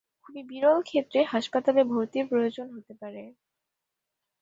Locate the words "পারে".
3.01-3.23